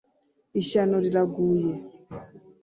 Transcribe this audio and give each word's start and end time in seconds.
ishyano 0.61 0.95
riraguye 1.05 1.71